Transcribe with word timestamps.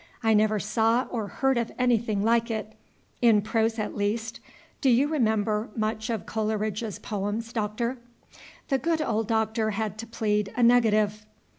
I 0.23 0.33
never 0.33 0.59
saw 0.59 1.05
or 1.11 1.27
heard 1.27 1.59
of 1.59 1.71
anything 1.77 2.23
like 2.23 2.49
it, 2.49 2.73
in 3.21 3.43
prose 3.43 3.77
at 3.77 3.95
least; 3.95 4.39
do 4.81 4.89
you 4.89 5.07
remember 5.07 5.69
much 5.75 6.09
of 6.09 6.25
Coleridge's 6.25 6.97
Poems, 6.97 7.53
Doctor?" 7.53 7.99
The 8.69 8.79
good 8.79 9.03
old 9.03 9.27
Doctor 9.27 9.69
had 9.69 9.99
to 9.99 10.07
plead 10.07 10.51
a 10.57 10.63
negative. 10.63 11.27